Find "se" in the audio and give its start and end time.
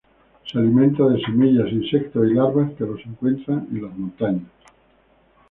0.51-0.57